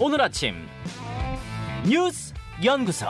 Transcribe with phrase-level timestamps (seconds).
[0.00, 0.54] 오늘 아침
[1.88, 2.32] 뉴스
[2.64, 3.06] 연구소.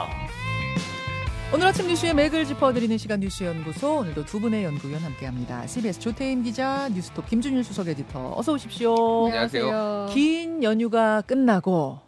[1.53, 5.67] 오늘 아침 뉴스의 맥을 짚어드리는 시간 뉴스 연구소 오늘도 두 분의 연구위원 함께합니다.
[5.67, 9.25] CBS 조태인 기자, 뉴스톱 김준일 수석 에디터 어서 오십시오.
[9.27, 10.09] 안녕하세요.
[10.13, 11.99] 긴 연휴가 끝나고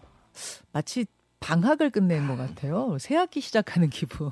[0.72, 1.06] 마치
[1.40, 2.98] 방학을 끝낸 것 같아요.
[3.00, 4.30] 새 학기 시작하는 기분.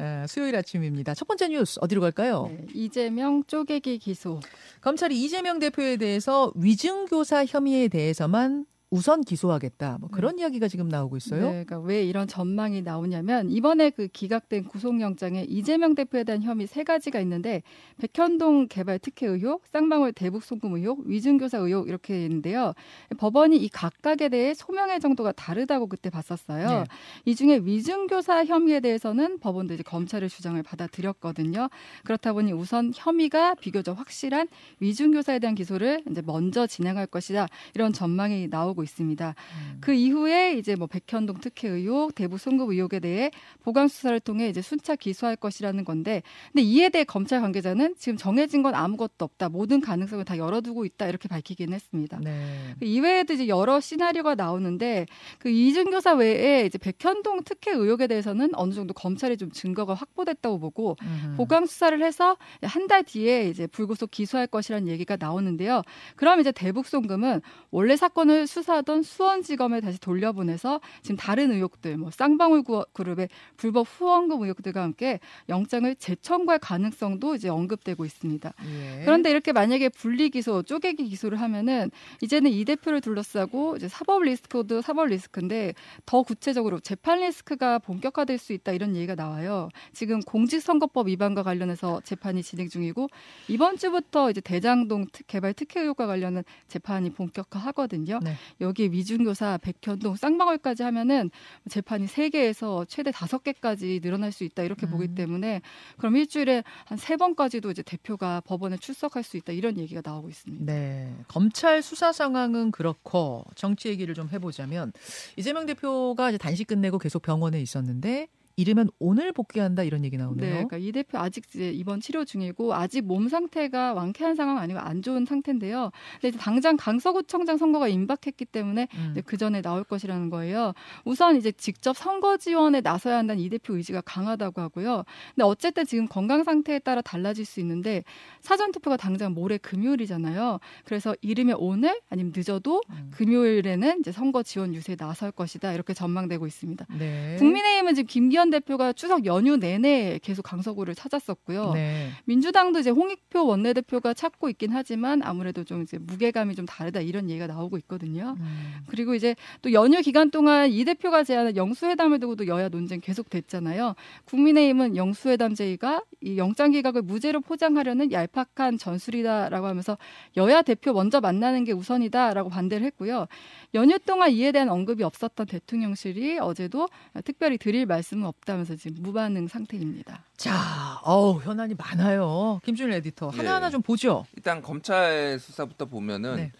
[0.00, 1.14] 에, 수요일 아침입니다.
[1.14, 2.48] 첫 번째 뉴스 어디로 갈까요?
[2.50, 4.40] 네, 이재명 쪼개기 기소.
[4.82, 9.98] 검찰이 이재명 대표에 대해서 위증교사 혐의에 대해서만 우선 기소하겠다.
[10.00, 11.42] 뭐 그런 이야기가 지금 나오고 있어요.
[11.42, 16.84] 네, 그러니까 왜 이런 전망이 나오냐면 이번에 그 기각된 구속영장에 이재명 대표에 대한 혐의 세
[16.84, 17.62] 가지가 있는데
[17.98, 22.72] 백현동 개발 특혜 의혹, 쌍방울 대북 송금 의혹, 위증교사 의혹 이렇게 있는데요.
[23.18, 26.68] 법원이 이 각각에 대해 소명의 정도가 다르다고 그때 봤었어요.
[26.68, 26.84] 네.
[27.26, 31.68] 이 중에 위증교사 혐의에 대해서는 법원도 이제 검찰의 주장을 받아들였거든요.
[32.04, 34.48] 그렇다 보니 우선 혐의가 비교적 확실한
[34.80, 39.34] 위증교사에 대한 기소를 이제 먼저 진행할 것이다 이런 전망이 나오고 있습니다.
[39.36, 39.78] 음.
[39.80, 43.30] 그 이후에 이제 뭐 백현동 특혜 의혹, 대북 송금 의혹에 대해
[43.62, 48.62] 보강 수사를 통해 이제 순차 기소할 것이라는 건데, 근데 이에 대해 검찰 관계자는 지금 정해진
[48.62, 52.18] 건 아무것도 없다, 모든 가능성을 다 열어두고 있다 이렇게 밝히긴 했습니다.
[52.22, 52.74] 네.
[52.80, 55.06] 그 이외에도 이제 여러 시나리오가 나오는데
[55.38, 60.58] 그 이준 교사 외에 이제 백현동 특혜 의혹에 대해서는 어느 정도 검찰이 좀 증거가 확보됐다고
[60.58, 61.36] 보고 음흠.
[61.36, 65.82] 보강 수사를 해서 한 달 뒤에 이제 불구속 기소할 것이라는 얘기가 나오는데요.
[66.16, 72.10] 그럼 이제 대북 송금은 원래 사건을 수사 하던 수원지검에 다시 돌려보내서 지금 다른 의혹들, 뭐
[72.10, 78.52] 쌍방울 구- 그룹의 불법 후원금 의혹들과 함께 영장을 재청구할 가능성도 이제 언급되고 있습니다.
[78.66, 79.02] 예.
[79.04, 81.90] 그런데 이렇게 만약에 분리 기소, 쪼개기 기소를 하면은
[82.22, 85.74] 이제는 이 대표를 둘러싸고 이제 사법 리스크도 사법 리스크인데
[86.06, 89.68] 더 구체적으로 재판 리스크가 본격화될 수 있다 이런 얘기가 나와요.
[89.92, 93.08] 지금 공직선거법 위반과 관련해서 재판이 진행 중이고
[93.48, 98.18] 이번 주부터 이제 대장동 특- 개발 특혜 의혹과 관련한 재판이 본격화하거든요.
[98.22, 98.34] 네.
[98.60, 101.30] 여기에 위중교사, 백현동, 쌍방울까지 하면은
[101.68, 105.14] 재판이 세개에서 최대 다섯 개까지 늘어날 수 있다 이렇게 보기 음.
[105.14, 105.62] 때문에
[105.96, 110.64] 그럼 일주일에 한 세 번까지도 이제 대표가 법원에 출석할 수 있다 이런 얘기가 나오고 있습니다.
[110.70, 111.14] 네.
[111.26, 114.92] 검찰 수사 상황은 그렇고 정치 얘기를 좀 해보자면
[115.36, 118.28] 이재명 대표가 이제 단식 끝내고 계속 병원에 있었는데
[118.58, 120.50] 이르면 오늘 복귀한다 이런 얘기 네, 나오네요.
[120.50, 125.00] 그러니까 이 대표 아직 이제 입원 치료 중이고 아직 몸 상태가 완쾌한 상황 아니고 안
[125.00, 125.92] 좋은 상태인데요.
[126.14, 129.14] 근데 이제 당장 강서구청장 선거가 임박했기 때문에 음.
[129.24, 130.72] 그 전에 나올 것이라는 거예요.
[131.04, 135.04] 우선 이제 직접 선거 지원에 나서야 한다는 이 대표 의지가 강하다고 하고요.
[135.36, 138.02] 근데 어쨌든 지금 건강 상태에 따라 달라질 수 있는데
[138.40, 140.58] 사전 투표가 당장 모레 금요일이잖아요.
[140.84, 143.12] 그래서 이르면 오늘 아니면 늦어도 음.
[143.14, 146.86] 금요일에는 이제 선거 지원 유세에 나설 것이다 이렇게 전망되고 있습니다.
[146.98, 147.36] 네.
[147.38, 151.72] 국민의힘은 지금 김기현 대표가 추석 연휴 내내 계속 강서구를 찾았었고요.
[151.72, 152.10] 네.
[152.24, 157.46] 민주당도 이제 홍익표 원내대표가 찾고 있긴 하지만 아무래도 좀 이제 무게감이 좀 다르다 이런 얘기가
[157.46, 158.36] 나오고 있거든요.
[158.38, 158.76] 음.
[158.88, 163.94] 그리고 이제 또 연휴 기간 동안 이 대표가 제안한 영수회담을 두고도 여야 논쟁 계속 됐잖아요.
[164.24, 169.96] 국민의힘은 영수회담 제의가 이 영장 기각을 무죄로 포장하려는 얄팍한 전술이다라고 하면서
[170.36, 173.26] 여야 대표 먼저 만나는 게 우선이다라고 반대를 했고요.
[173.74, 176.88] 연휴 동안 이에 대한 언급이 없었던 대통령실이 어제도
[177.24, 180.24] 특별히 드릴 말씀은 없 다면서 지금 무반응 상태입니다.
[180.36, 182.60] 자, 어우 현안이 많아요.
[182.64, 183.36] 김준일 에디터 예.
[183.36, 184.24] 하나하나 좀 보죠.
[184.36, 186.52] 일단 검찰 수사부터 보면은 네.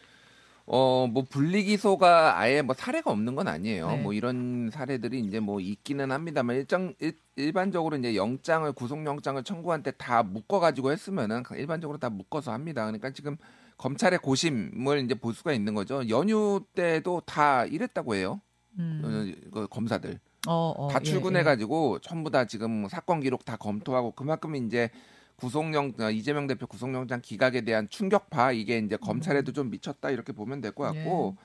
[0.67, 3.89] 어 뭐 분리기소가 아예 뭐 사례가 없는 건 아니에요.
[3.89, 4.03] 네.
[4.03, 9.93] 뭐 이런 사례들이 이제 뭐 있기는 합니다만 일정 일, 일반적으로 이제 영장을 구속영장을 청구한 때
[9.93, 12.85] 다 묶어 가지고 했으면은 일반적으로 다 묶어서 합니다.
[12.85, 13.37] 그러니까 지금
[13.79, 16.07] 검찰의 고심을 이제 볼 수가 있는 거죠.
[16.11, 18.43] 연휴 때도 다 이랬다고 해요.
[18.79, 19.01] 음.
[19.05, 20.21] 어, 그 검사들.
[20.49, 24.89] 어, 어, 다 예, 출근해가지고 전부 다 지금 사건 기록 다 검토하고 그만큼 이제
[25.37, 30.61] 구속영 어, 이재명 대표 구속영장 기각에 대한 충격파 이게 이제 검찰에도 좀 미쳤다 이렇게 보면
[30.63, 31.37] 될 것 같고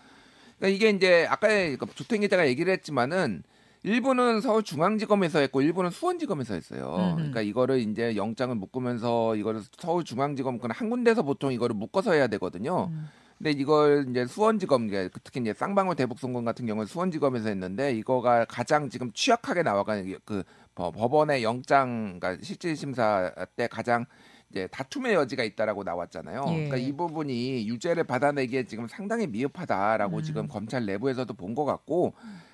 [0.58, 3.44] 그러니까 이게 이제 아까 그 조태 기자가 얘기를 했지만은
[3.86, 6.96] 일부는 서울중앙지검에서 했고 일부는 수원지검에서 했어요.
[6.98, 7.16] 음흠.
[7.18, 12.86] 그러니까 이거를 이제 영장을 묶으면서 이거를 서울중앙지검 그한 군데서 보통 이거를 묶어서 해야 되거든요.
[12.92, 13.10] 음.
[13.38, 14.90] 근데 이걸 이제 수원지검
[15.24, 20.44] 특히 이제 쌍방울 대북송금 같은 경우는 수원지검에서 했는데 이거가 가장 지금 취약하게 나와가는 그
[20.76, 24.06] 법- 법원의 영장 그러니까 실질 심사 때 가장
[24.52, 26.44] 이제 다툼의 여지가 있다라고 나왔잖아요.
[26.50, 26.54] 예.
[26.54, 30.24] 그러니까 이 부분이 유죄를 받아내기에 지금 상당히 미흡하다라고 음.
[30.24, 32.14] 지금 검찰 내부에서도 본 것 같고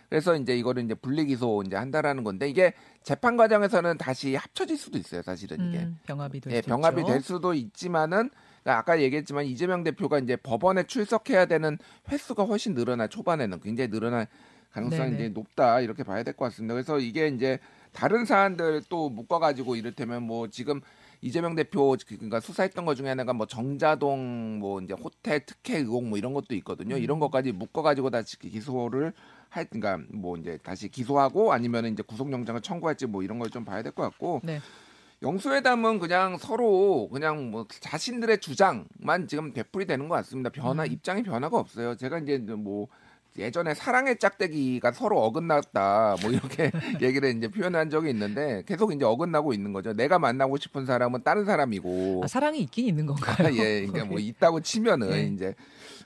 [0.10, 2.74] 그래서 이제 이거를 이제 분리기소 이제 한다라는 건데 이게
[3.04, 5.22] 재판 과정에서는 다시 합쳐질 수도 있어요.
[5.22, 5.78] 사실은 이게.
[5.80, 7.12] 음, 병합이 될 예, 병합이 있죠.
[7.12, 8.31] 될 수도 있지만은
[8.69, 11.77] 그러니까 아까 얘기했지만 이재명 대표가 이제 법원에 출석해야 되는
[12.12, 14.27] 횟수가 훨씬 늘어나 초반에는 굉장히 늘어날
[14.71, 15.16] 가능성이 네네.
[15.16, 16.75] 이제 높다 이렇게 봐야 될 것 같습니다.
[16.75, 17.57] 그래서 이게 이제
[17.92, 20.81] 다른 사안들 또 묶어가지고 이를테면 뭐 지금
[21.21, 26.19] 이재명 대표 그러니까 수사했던 것 중에 하나가 뭐 정자동 뭐 이제 호텔 특혜 의혹 뭐
[26.19, 26.95] 이런 것도 있거든요.
[26.95, 27.01] 음.
[27.01, 29.13] 이런 것까지 묶어 가지고 다시 기소를
[29.50, 33.81] 할 그러니까 뭐 이제 다시 기소하고 아니면 이제 구속영장을 청구할지 뭐 이런 걸 좀 봐야
[33.81, 34.60] 될 것 같고 네.
[35.21, 40.50] 영수회담은 그냥 서로 그냥 뭐 자신들의 주장만 지금 되풀이 되는 것 같습니다.
[40.50, 40.92] 변화 음.
[40.92, 41.95] 입장이 변화가 없어요.
[41.95, 42.88] 제가 이제 뭐
[43.38, 46.71] 예전에 사랑의 짝대기가 서로 어긋났다 뭐 이렇게
[47.01, 49.94] 얘기를 이제 표현한 적이 있는데 계속 이제 어긋나고 있는 거죠.
[49.94, 53.50] 내가 만나고 싶은 사람은 다른 사람이고 아, 사랑이 있긴 있는 건가요?
[53.60, 55.21] 예, 그러니까 뭐 있다고 치면은 예.
[55.24, 55.56] 이제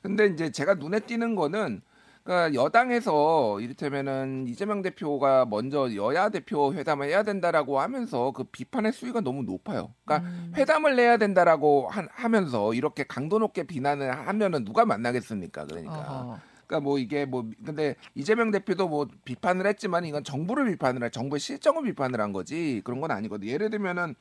[0.02, 1.82] 근데 이제 제가 눈에 띄는 거는
[2.24, 9.20] 그러니까 여당에서 이를테면은 이재명 대표가 먼저 여야 대표 회담을 해야 된다라고 하면서 그 비판의 수위가
[9.22, 9.94] 너무 높아요.
[10.06, 10.54] 그러니까 음.
[10.56, 15.66] 회담을 해야 된다라고 한- 하면서 이렇게 강도 높게 비난을 하면은 누가 만나겠습니까?
[15.66, 15.96] 그러니까.
[16.00, 16.40] 어허.
[16.66, 21.42] 그러니까 뭐 이게 뭐 근데 이재명 대표도 뭐 비판을 했지만 이건 정부를 비판을 해 정부의
[21.42, 23.50] 실정을 비판을 한 거지 그런 건 아니거든.
[23.50, 24.16] 예를 들면은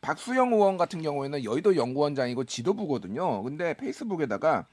[0.00, 3.42] 박수영 의원 같은 경우에는 여의도 연구원장이고 지도부거든요.
[3.42, 4.66] 근데 페이스북에다가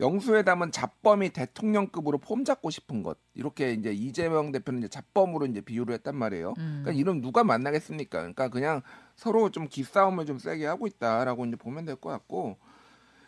[0.00, 5.94] 영수회담은 잡범이 대통령급으로 폼 잡고 싶은 것 이렇게 이제 이재명 대표는 이제 잡범으로 이제 비유를
[5.94, 6.54] 했단 말이에요.
[6.58, 6.80] 음.
[6.82, 8.18] 그러니까 이름 누가 만나겠습니까?
[8.18, 8.82] 그러니까 그냥
[9.16, 12.56] 서로 좀 기싸움을 좀 세게 하고 있다라고 이제 보면 될 것 같고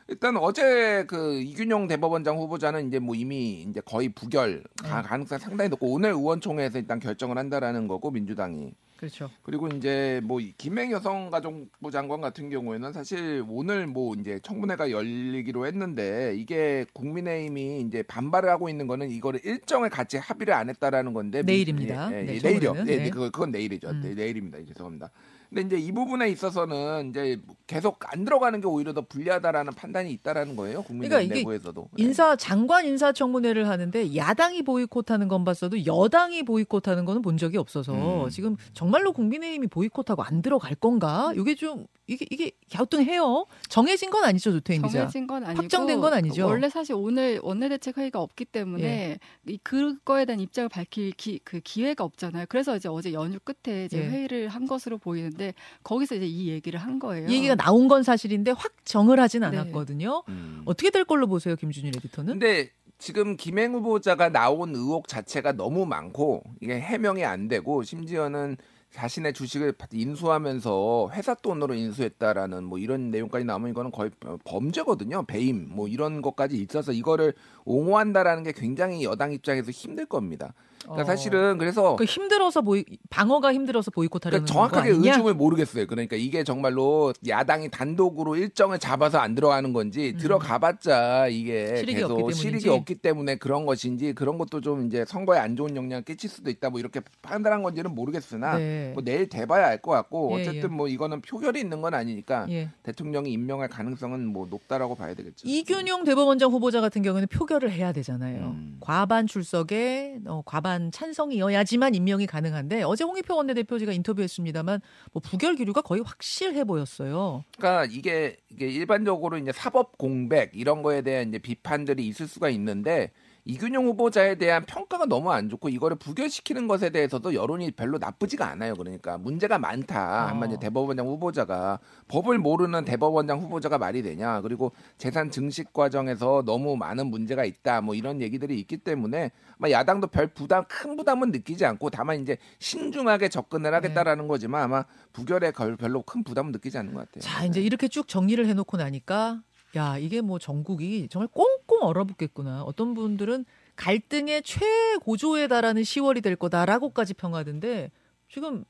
[0.08, 5.08] 일단 어제 그 이균용 대법원장 후보자는 이제 뭐 이미 이제 거의 부결 가, 네.
[5.08, 8.75] 가능성이 상당히 높고 오늘 의원총회에서 일단 결정을 한다라는 거고 민주당이
[9.05, 9.31] 그렇죠.
[9.43, 16.35] 그리고 이제 뭐이 김행 여성가족부 장관 같은 경우에는 사실 오늘 뭐 이제 청문회가 열리기로 했는데
[16.37, 21.47] 이게 국민의힘이 이제 반발을 하고 있는 거는 이거를 일정을 같이 합의를 안 했다라는 건데 민-
[21.47, 22.11] 내일입니다.
[22.12, 22.73] 예, 예, 네, 예, 내일이요.
[22.73, 22.93] 청문회는.
[22.93, 23.11] 예, 네.
[23.11, 23.89] 그건 내일이죠.
[23.91, 24.01] 음.
[24.03, 24.59] 네, 내일입니다.
[24.67, 25.11] 죄송합니다.
[25.51, 30.56] 근데 이제 이 부분에 있어서는 이제 계속 안 들어가는 게 오히려 더 불리하다라는 판단이 있다라는
[30.56, 30.83] 거예요.
[30.83, 31.89] 국민의힘 그러니까 내부에서도.
[31.97, 32.03] 네.
[32.03, 38.25] 인사 장관 인사 청문회를 하는데 야당이 보이콧하는 건 봤어도 여당이 보이콧하는 거는 본 적이 없어서
[38.25, 38.31] 음.
[38.31, 41.32] 지금 정말 로 국민의힘이 보이콧하고 안 들어갈 건가?
[41.37, 43.46] 이게 좀 이게 이게 갸우뚱해요.
[43.69, 44.99] 정해진 건 아니죠, 조태인 기자.
[44.99, 46.46] 정해진 건 아니고 확정된 건 아니죠?
[46.46, 49.19] 원래 사실 오늘 원내대책 회의가 없기 때문에 예.
[49.46, 52.46] 이 그거에 대한 입장을 밝힐 기, 그 기회가 없잖아요.
[52.49, 54.08] 그래서 이제 어제 연휴 끝에 이제 예.
[54.08, 57.29] 회의를 한 것으로 보이는데 거기서 이제 이 얘기를 한 거예요.
[57.29, 59.46] 이 얘기가 나온 건 사실인데 확 정을 하진 네.
[59.46, 60.25] 않았거든요.
[60.29, 60.62] 음.
[60.67, 62.38] 어떻게 될 걸로 보세요, 김준일 에디터는?
[62.38, 68.56] 근데 지금 김행 후보자가 나온 의혹 자체가 너무 많고 이게 해명이 안 되고 심지어는
[68.94, 74.12] 자신의 주식을 인수하면서 회사 돈으로 인수했다라는 뭐 이런 내용까지 나오면 이거는 거의
[74.44, 75.25] 범죄거든요.
[75.25, 80.55] 배임 뭐 이런 것까지 있어서 이거를 옹호한다라는 게 굉장히 여당 입장에서 힘들 겁니다.
[80.84, 81.04] 그러니까 어.
[81.04, 84.90] 사실은 그래서 그 힘들어서 보이 방어가 힘들어서 보이콧하려는 그러니까 정확하게?
[84.90, 85.86] 의중을 모르겠어요.
[85.86, 90.19] 그러니까 이게 정말로 야당이 단독으로 일정을 잡아서 안 들어가는 건지 음.
[90.19, 92.34] 들어가봤자 이게 실익이 계속 없기?
[92.34, 96.50] 실익이 없기 때문에 그런 것인지 그런 것도 좀 이제 선거에 안 좋은 영향을 끼칠 수도
[96.50, 98.90] 있다 뭐 이렇게 판단한 건지는 모르겠으나 네.
[98.94, 100.66] 뭐 내일 돼봐야 알 것 같고 예, 어쨌든 예.
[100.75, 102.70] 뭐 이거는 표결이 있는 건 아니니까 예.
[102.84, 105.46] 대통령이 임명할 가능성은 뭐 높다라고 봐야 되겠죠.
[105.46, 108.54] 이균용 대법원장 후보자 같은 경우에는 표결을 해야 되잖아요.
[108.56, 108.76] 음.
[108.81, 114.81] 과반 출석에 어, 과반 찬성이어야지만 임명이 가능한데 어제 홍익표 원내대표가 인터뷰했습니다만
[115.12, 117.44] 뭐 부결 기류가 거의 확실해 보였어요.
[117.56, 123.11] 그러니까 이게 이게 일반적으로 이제 사법 공백 이런 거에 대한 이제 비판들이 있을 수가 있는데
[123.46, 128.75] 이균용 후보자에 대한 평가가 너무 안 좋고 이거를 부결시키는 것에 대해서도 여론이 별로 나쁘지가 않아요.
[128.75, 130.25] 그러니까 문제가 많다.
[130.25, 130.29] 어.
[130.29, 134.41] 한마디 대법원장 후보자가 법을 모르는 대법원장 후보자가 말이 되냐.
[134.41, 137.82] 그리고 재산 증식 과정에서 너무 많은 문제가 있다.
[137.82, 142.39] 뭐 이런 얘기들이 있기 때문에 아마 야당도 별 부담 큰 부담은 느끼지 않고 다만 이제
[142.60, 147.20] 신중하게 접근을 하겠다라는 거지만 아마 부결에 걸- 별로 큰 부담은 느끼지 않는 것 같아요.
[147.20, 149.43] 자, 이제 이렇게 쭉 정리를 해놓고 나니까
[149.76, 152.62] 야 이게 뭐 전국이 정말 꽁꽁 얼어붙겠구나.
[152.62, 153.44] 어떤 분들은
[153.76, 157.90] 갈등의 최고조에 달하는 10월이 될 거다라고까지 평하던데
[158.28, 158.64] 지금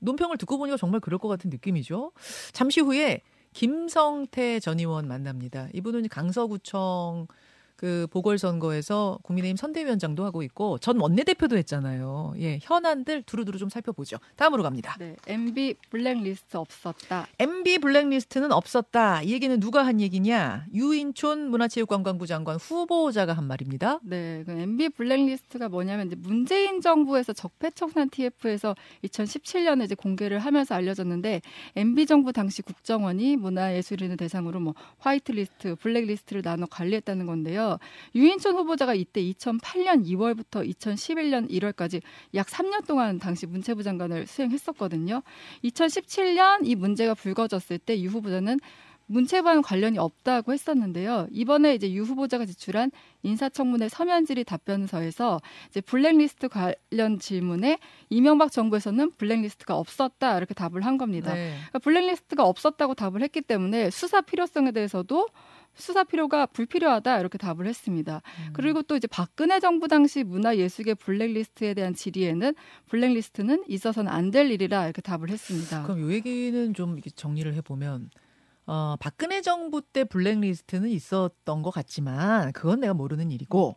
[0.00, 2.12] 논평을 듣고 보니까 정말 그럴 것 같은 느낌이죠.
[2.52, 5.68] 잠시 후에 김성태 전 의원 만납니다.
[5.72, 7.26] 이분은 강서구청
[7.80, 12.34] 그 보궐선거에서 국민의힘 선대위원장도 하고 있고 전 원내대표도 했잖아요.
[12.38, 14.18] 예, 현안들 두루두루 좀 살펴보죠.
[14.36, 14.96] 다음으로 갑니다.
[14.98, 17.26] 네, MB 블랙리스트 없었다.
[17.38, 19.22] MB 블랙리스트는 없었다.
[19.22, 20.66] 이 얘기는 누가 한 얘기냐?
[20.74, 23.98] 유인촌 문화체육관광부 장관 후보자가 한 말입니다.
[24.02, 31.40] 네, 그 MB 블랙리스트가 뭐냐면 이제 문재인 정부에서 적폐청산 TF에서 2017년에 이제 공개를 하면서 알려졌는데
[31.76, 37.69] MB 정부 당시 국정원이 문화예술인을 대상으로 뭐 화이트리스트, 블랙리스트를 나눠 관리했다는 건데요.
[38.14, 42.02] 유인촌 후보자가 이때 2008년 2월부터 2011년 1월까지
[42.34, 45.22] 약 3년 동안 당시 문체부 장관을 수행했었거든요.
[45.62, 48.58] 2017년 이 문제가 불거졌을 때 유 후보자는
[49.06, 51.26] 문체부와는 관련이 없다고 했었는데요.
[51.32, 52.92] 이번에 이제 유 후보자가 제출한
[53.24, 61.34] 인사청문회 서면질의 답변서에서 이제 블랙리스트 관련 질문에 이명박 정부에서는 블랙리스트가 없었다 이렇게 답을 한 겁니다.
[61.34, 61.54] 네.
[61.54, 65.26] 그러니까 블랙리스트가 없었다고 답을 했기 때문에 수사 필요성에 대해서도
[65.74, 68.22] 수사 필요가 불필요하다 이렇게 답을 했습니다.
[68.48, 68.52] 음.
[68.52, 72.54] 그리고 또 이제 박근혜 정부 당시 문화예술계 블랙리스트에 대한 질의에는
[72.88, 75.82] 블랙리스트는 있어서는 안 될 일이라 이렇게 답을 했습니다.
[75.84, 78.10] 그럼 이 얘기는 좀 정리를 해보면
[78.66, 83.76] 어, 박근혜 정부 때 블랙리스트는 있었던 것 같지만 그건 내가 모르는 일이고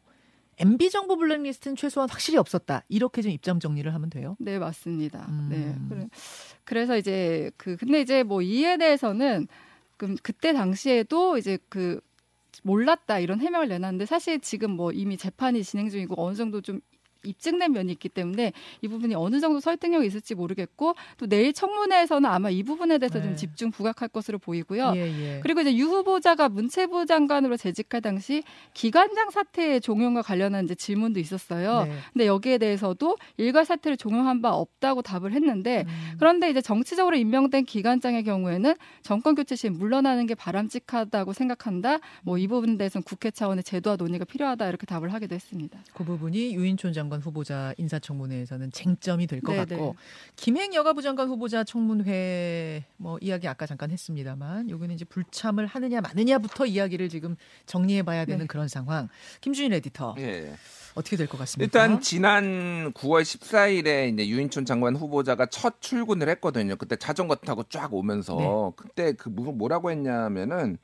[0.60, 2.84] MB 정부 블랙리스트는 최소한 확실히 없었다.
[2.88, 4.36] 이렇게 좀 입장 정리를 하면 돼요.
[4.40, 5.26] 네 맞습니다.
[5.30, 5.48] 음.
[5.50, 6.08] 네 그래-
[6.64, 9.48] 그래서 이제 그 근데 이제 뭐 이에 대해서는
[9.98, 12.00] 그 그때 당시에도 이제 그
[12.64, 16.82] 몰랐다 이런 해명을 내놨는데 사실 지금 뭐 이미 재판이 진행 중이고 어느 정도 좀
[17.24, 22.50] 입증된 면이 있기 때문에 이 부분이 어느 정도 설득력이 있을지 모르겠고 또 내일 청문회에서는 아마
[22.50, 23.26] 이 부분에 대해서 네.
[23.26, 24.94] 좀 집중 부각할 것으로 보이고요.
[24.96, 25.40] 예, 예.
[25.42, 31.86] 그리고 이제 유 후보자가 문체부 장관으로 재직할 당시 기관장 사태의 종용과 관련한 이제 질문도 있었어요.
[31.86, 31.94] 네.
[32.14, 36.16] 근데 여기에 대해서도 일괄 사퇴를 종용한 바 없다고 답을 했는데 음.
[36.20, 41.98] 그런데 이제 정치적으로 임명된 기관장의 경우에는 정권 교체 시 물러나는 게 바람직하다고 생각한다.
[42.22, 45.80] 뭐 이 부분에 대해서는 국회 차원의 제도화 논의가 필요하다 이렇게 답을 하기도 했습니다.
[45.94, 49.94] 그 부분이 유인촌 장관 후보자 인사청문회에서는 쟁점이 될것 네, 같고 네.
[50.36, 56.66] 김행 여가부 장관 후보자 청문회 뭐 이야기 아까 잠깐 했습니다만 여기는 이제 불참을 하느냐 마느냐부터
[56.66, 58.48] 이야기를 지금 정리해봐야 되는 네.
[58.48, 59.10] 그런 상황.
[59.42, 60.54] 김준일 에디터 예.
[60.96, 61.66] 어떻게 될 것 같습니까?
[61.66, 66.76] 일단 지난 9월 14일에 이제 유인촌 장관 후보자가 첫 출근을 했거든요.
[66.76, 68.48] 그때 자전거 타고 쫙 오면서 네.
[68.76, 70.78] 그때 그 무- 뭐라고 했냐면은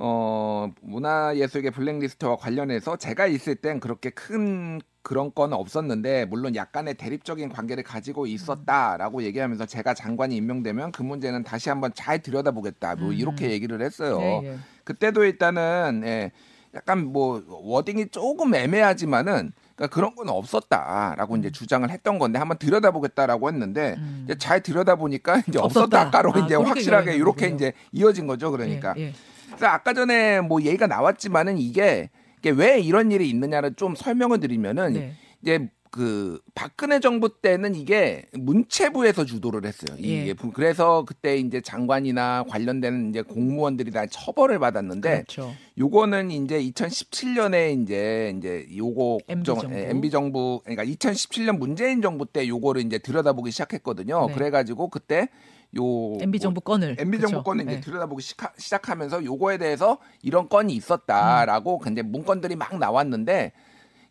[0.00, 7.48] 어 문화예술계 블랙리스트와 관련해서 제가 있을 땐 그렇게 큰 그런 건 없었는데 물론 약간의 대립적인
[7.48, 13.14] 관계를 가지고 있었다라고 얘기하면서 제가 장관이 임명되면 그 문제는 다시 한번 잘 들여다보겠다 뭐 음.
[13.14, 14.20] 이렇게 얘기를 했어요.
[14.20, 14.58] 예, 예.
[14.84, 16.30] 그때도 일단은 예,
[16.74, 23.48] 약간 뭐 워딩이 조금 애매하지만은 그러니까 그런 건 없었다라고 이제 주장을 했던 건데 한번 들여다보겠다라고
[23.48, 24.22] 했는데 음.
[24.24, 25.84] 이제 잘 들여다보니까 이제 없었다.
[25.84, 26.00] 없었다.
[26.02, 27.48] 아까로 아, 이제 확실하게 이렇게.
[27.48, 28.50] 이제 이어진 거죠.
[28.50, 29.12] 그러니까 예, 예.
[29.58, 34.92] 그래서 아까 전에 뭐 얘기가 나왔지만은 이게, 이게 왜 이런 일이 있느냐를 좀 설명을 드리면은
[34.92, 35.12] 네.
[35.42, 39.96] 이제 그 박근혜 정부 때는 이게 문체부에서 주도를 했어요.
[39.98, 40.34] 이게 예.
[40.34, 45.54] 부- 그래서 그때 이제 장관이나 관련된 이제 공무원들이 다 처벌을 받았는데 그렇죠.
[45.78, 49.76] 요거는 이제 2017년에 이제 이제 요거 MB 국정 정부.
[49.78, 54.26] 예, MB 정부 그러니까 2017년 문재인 정부 때 요거를 이제 들여다보기 시작했거든요.
[54.28, 54.34] 네.
[54.34, 55.28] 그래 가지고 그때
[55.76, 57.30] 요 MB 정부 건을 MB 그렇죠.
[57.32, 57.80] 정부 건을 이제 예.
[57.80, 58.24] 들여다보기
[58.56, 63.52] 시작하면서 요거에 대해서 이런 건이 있었다라고 근데 문건들이 막 나왔는데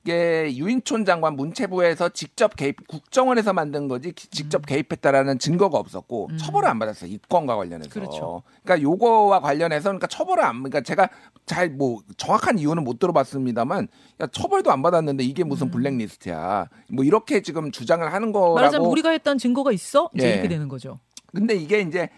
[0.04, 6.38] 이게 유인촌 장관 문체부에서 직접 개입 국정원에서 만든 거지 기- 직접 개입했다라는 증거가 없었고 음.
[6.38, 7.90] 처벌을 안 받았어요 입건과 관련해서.
[7.90, 8.44] 그렇죠.
[8.64, 11.10] 그러니까 요거와 관련해서 그러니까 처벌을 안 그러니까 제가
[11.46, 13.88] 잘 뭐 정확한 이유는 못 들어봤습니다만
[14.22, 15.72] 야, 처벌도 안 받았는데 이게 무슨 음.
[15.72, 16.70] 블랙리스트야.
[16.94, 18.56] 뭐 이렇게 지금 주장을 하는 거라고.
[18.56, 20.10] 말하자면 우리가 했던 증거가 있어?
[20.16, 20.34] 이제 예.
[20.36, 21.00] 이렇게 되는 거죠.
[21.38, 22.10] 근데 이게 이제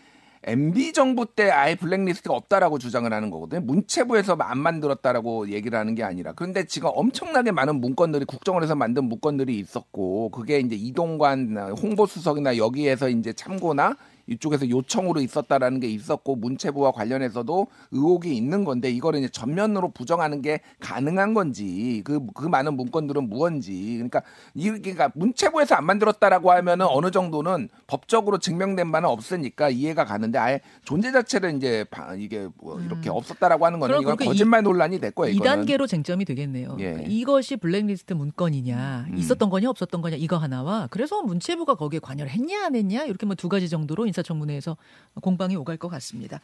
[0.44, 3.60] MB 정부 때 아예 블랙리스트가 없다라고 주장을 하는 거거든요.
[3.60, 6.32] 문체부에서 안 만들었다라고 얘기를 하는 게 아니라.
[6.32, 13.34] 그런데 지금 엄청나게 많은 문건들이 국정원에서 만든 문건들이 있었고 그게 이제 이동관 홍보수석이나 여기에서 이제
[13.34, 13.98] 참고나
[14.30, 20.62] 이쪽에서 요청으로 있었다라는 게 있었고 문체부와 관련해서도 의혹이 있는 건데 이거를 이제 전면으로 부정하는 게
[20.80, 24.22] 가능한 건지 그 그 많은 문건들은 무언지 그러니까
[24.54, 30.62] 이 그러니까 문체부에서 안 만들었다라고 하면은 어느 정도는 법적으로 증명된 바는 없으니까 이해가 가는데 아예
[30.86, 34.02] 존재 자체를 이제 바- 이게 뭐 이렇게 없었다라고 하는 거는 음.
[34.02, 35.34] 이건 그러니까 거짓말 논란이 될 거예요.
[35.36, 35.66] 이거는.
[35.66, 36.76] 2단계로 쟁점이 되겠네요.
[36.80, 36.84] 예.
[36.92, 39.18] 그러니까 이것이 블랙리스트 문건이냐, 음.
[39.18, 43.36] 있었던 거냐, 없었던 거냐, 이거 하나와 그래서 문체부가 거기에 관여를 했냐, 안 했냐, 이렇게 뭐
[43.36, 44.78] 두 가지 정도로 인사 청문회에서
[45.22, 46.40] 공방이 오갈 것 같습니다.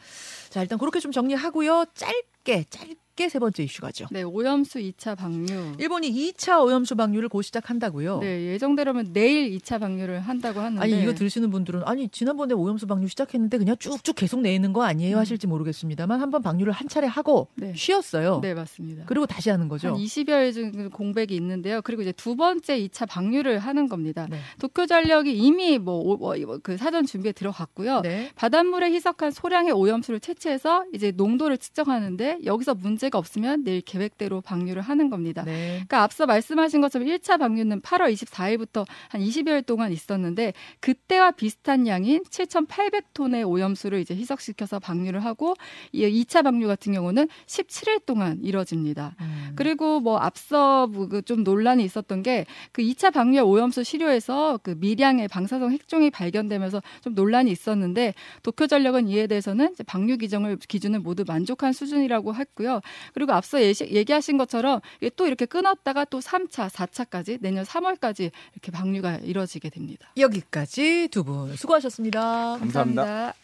[0.50, 1.86] 자, 일단 그렇게 좀 정리하고요.
[1.94, 2.35] 짧게,
[2.70, 4.06] 짧게 세 번째 이슈 가죠.
[4.10, 5.76] 네, 오염수 2차 방류.
[5.78, 8.20] 일본이 2차 오염수 방류를 곧 시작한다고요.
[8.20, 13.08] 네, 예정대로면 내일 2차 방류를 한다고 하는데 아니 이거 들으시는 분들은 아니 지난번에 오염수 방류
[13.08, 15.20] 시작했는데 그냥 쭉쭉 계속 내는 거 아니에요 음.
[15.20, 17.72] 하실지 모르겠습니다만 한번 방류를 한 차례 하고 네.
[17.74, 18.40] 쉬었어요.
[18.42, 19.04] 네, 맞습니다.
[19.06, 19.88] 그리고 다시 하는 거죠.
[19.88, 21.80] 한 20여일 정도 공백이 있는데요.
[21.82, 24.26] 그리고 이제 두 번째 2차 방류를 하는 겁니다.
[24.30, 24.38] 네.
[24.58, 26.16] 도쿄 전력이 이미 뭐
[26.62, 28.00] 그 사전 준비에 들어갔고요.
[28.02, 28.30] 네.
[28.34, 34.82] 바닷물에 희석한 소량의 오염수를 채취해서 이제 농도를 측정하는데 있는데 여기서 문제가 없으면 내일 계획대로 방류를
[34.82, 35.42] 하는 겁니다.
[35.44, 35.68] 네.
[35.74, 42.22] 그러니까 앞서 말씀하신 것처럼 1차 방류는 8월 24일부터 한 20여일 동안 있었는데 그때와 비슷한 양인
[42.24, 45.54] 7,800톤의 오염수를 이제 희석시켜서 방류를 하고
[45.92, 49.14] 이 2차 방류 같은 경우는 17일 동안 이뤄집니다.
[49.20, 49.52] 음.
[49.56, 55.72] 그리고 뭐 앞서 뭐그좀 논란이 있었던 게 그 2차 방류 오염수 시료에서 그 미량의 방사성
[55.72, 62.80] 핵종이 발견되면서 좀 논란이 있었는데 도쿄전력은 이에 대해서는 방류 기준을 기준을 모두 만족한 수준이라고 했고요.
[63.14, 68.70] 그리고 앞서 예시, 얘기하신 것처럼 이게 또 이렇게 끊었다가 또 3차, 4차까지 내년 3월까지 이렇게
[68.72, 70.08] 방류가 이뤄지게 됩니다.
[70.16, 72.58] 여기까지 두 분 수고하셨습니다.
[72.58, 73.34] 감사합니다.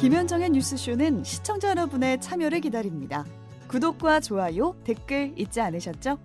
[0.00, 3.24] 김현정의 뉴스쇼는 시청자 여러분의 참여를 기다립니다.
[3.68, 6.18] 구독과 좋아요, 댓글 잊지 않으셨죠?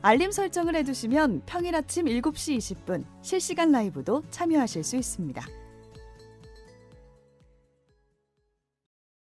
[0.00, 5.44] 알림 설정을 해두시면 평일 아침 7시 20분 실시간 라이브도 참여하실 수 있습니다.